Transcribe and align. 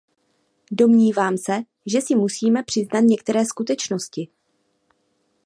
Domnívám 0.71 1.37
se, 1.37 1.53
že 1.85 2.01
si 2.01 2.15
musíme 2.15 2.63
přiznat 2.63 2.99
některé 2.99 3.45
skutečnosti. 3.45 4.27